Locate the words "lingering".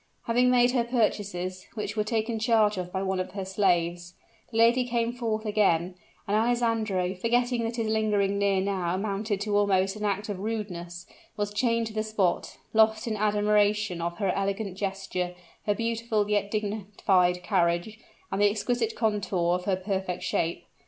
7.87-8.39